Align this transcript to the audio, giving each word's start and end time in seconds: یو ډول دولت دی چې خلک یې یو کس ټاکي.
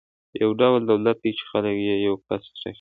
یو 0.41 0.49
ډول 0.59 0.81
دولت 0.91 1.17
دی 1.23 1.31
چې 1.37 1.43
خلک 1.51 1.75
یې 1.87 1.95
یو 2.05 2.15
کس 2.25 2.43
ټاکي. 2.61 2.69